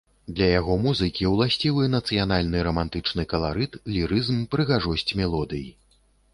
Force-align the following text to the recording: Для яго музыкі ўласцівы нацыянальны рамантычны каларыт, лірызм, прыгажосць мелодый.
Для 0.37 0.45
яго 0.59 0.77
музыкі 0.85 1.29
ўласцівы 1.33 1.83
нацыянальны 1.97 2.65
рамантычны 2.69 3.29
каларыт, 3.35 3.79
лірызм, 3.95 4.43
прыгажосць 4.57 5.09
мелодый. 5.25 5.65